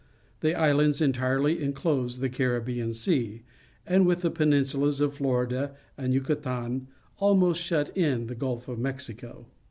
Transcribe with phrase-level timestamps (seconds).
[0.39, 3.43] The islands entirely inclose the Caribbean Sea,
[3.85, 9.45] and with the peninsulas of Florida and Yucatan almost shut in the Gulf of Mexico.